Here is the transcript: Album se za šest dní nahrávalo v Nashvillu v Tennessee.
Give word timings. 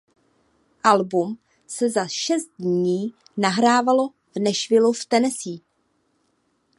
Album 0.83 1.37
se 1.67 1.89
za 1.89 2.07
šest 2.07 2.49
dní 2.59 3.13
nahrávalo 3.37 4.09
v 4.09 4.39
Nashvillu 4.43 4.93
v 4.93 5.05
Tennessee. 5.05 5.59